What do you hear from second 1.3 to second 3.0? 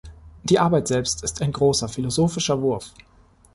ein großer philosophischer Wurf.